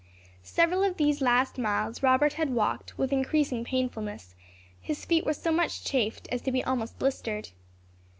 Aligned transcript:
Several 0.41 0.83
of 0.83 0.97
these 0.97 1.21
last 1.21 1.59
miles 1.59 2.01
Robert 2.01 2.33
had 2.33 2.49
walked 2.49 2.97
with 2.97 3.13
increasing 3.13 3.63
painfulness; 3.63 4.33
his 4.81 5.05
feet 5.05 5.27
were 5.27 5.33
so 5.35 5.51
much 5.51 5.83
chafed 5.83 6.27
as 6.31 6.41
to 6.41 6.51
be 6.51 6.63
almost 6.63 6.97
blistered. 6.97 7.49